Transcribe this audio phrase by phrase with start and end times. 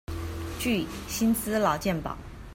[0.57, 2.17] 具薪資勞健保